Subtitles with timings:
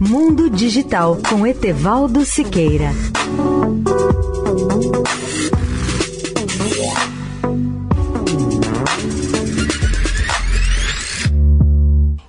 [0.00, 2.92] Mundo Digital com Etevaldo Siqueira.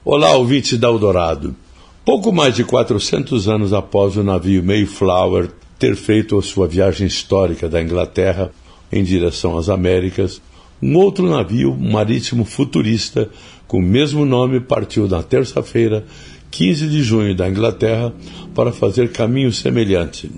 [0.04, 1.55] Olá, ouvintes da Eldorado.
[2.04, 7.70] Pouco mais de 400 anos após o navio Mayflower ter feito a sua viagem histórica
[7.70, 8.52] da Inglaterra
[8.92, 10.42] em direção às Américas,
[10.82, 13.30] um outro navio marítimo futurista
[13.68, 16.04] com o mesmo nome partiu na terça-feira,
[16.52, 18.13] 15 de junho, da Inglaterra
[18.53, 20.30] para fazer caminho semelhante.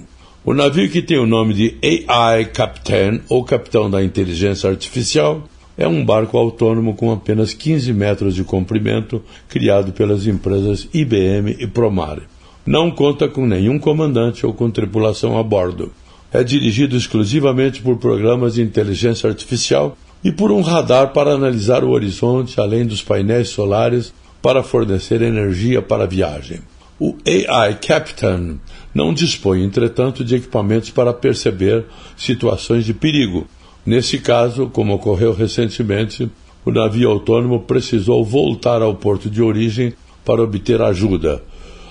[0.43, 5.43] O navio que tem o nome de AI Captain, ou Capitão da Inteligência Artificial,
[5.77, 11.67] é um barco autônomo com apenas 15 metros de comprimento, criado pelas empresas IBM e
[11.67, 12.23] Promare.
[12.65, 15.91] Não conta com nenhum comandante ou com tripulação a bordo.
[16.31, 21.89] É dirigido exclusivamente por programas de inteligência artificial e por um radar para analisar o
[21.89, 26.59] horizonte, além dos painéis solares para fornecer energia para a viagem.
[26.99, 28.59] O AI Captain
[28.93, 33.47] não dispõe, entretanto, de equipamentos para perceber situações de perigo,
[33.85, 36.29] Nesse caso, como ocorreu recentemente,
[36.63, 41.41] o navio autônomo precisou voltar ao porto de origem para obter ajuda.